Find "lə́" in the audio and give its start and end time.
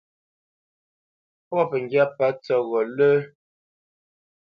2.95-3.15